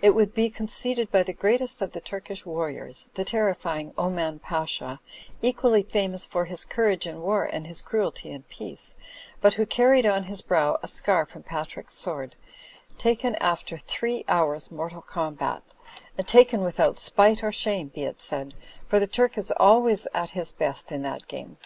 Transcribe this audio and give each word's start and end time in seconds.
It 0.00 0.14
would 0.14 0.32
be 0.32 0.48
con 0.48 0.66
ceded 0.66 1.10
by 1.10 1.22
the 1.24 1.34
greatest 1.34 1.82
of 1.82 1.92
the 1.92 2.00
Turkish 2.00 2.46
warriors, 2.46 3.10
the 3.12 3.24
ter 3.26 3.52
rifying 3.52 3.92
Oman 3.98 4.38
Pasha, 4.38 4.98
equally 5.42 5.82
famous 5.82 6.24
for 6.24 6.46
his 6.46 6.64
courage 6.64 7.06
in 7.06 7.20
war 7.20 7.44
and 7.44 7.66
his 7.66 7.82
cruelty 7.82 8.30
in 8.30 8.44
peace; 8.44 8.96
but 9.42 9.52
who 9.52 9.66
carried 9.66 10.06
on 10.06 10.24
his 10.24 10.40
brow 10.40 10.78
a 10.82 10.88
scar 10.88 11.26
from 11.26 11.42
Patrick's 11.42 11.92
sword, 11.92 12.34
taken 12.96 13.34
after 13.42 13.76
three 13.76 14.24
hours 14.26 14.70
mortal 14.70 15.02
combat— 15.02 15.62
^and 16.18 16.24
taken 16.26 16.62
without 16.62 16.98
spite 16.98 17.42
or 17.44 17.52
shame, 17.52 17.88
be 17.88 18.04
it 18.04 18.22
said, 18.22 18.54
for 18.86 18.98
the 18.98 19.06
Turk 19.06 19.36
is 19.36 19.50
always 19.58 20.08
at 20.14 20.30
his 20.30 20.50
best 20.50 20.90
in 20.90 21.02
that 21.02 21.28
game. 21.28 21.58